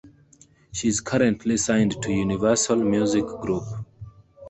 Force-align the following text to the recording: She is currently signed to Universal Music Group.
She 0.71 0.87
is 0.87 0.99
currently 0.99 1.57
signed 1.57 2.01
to 2.01 2.11
Universal 2.11 2.77
Music 2.77 3.23
Group. 3.39 3.61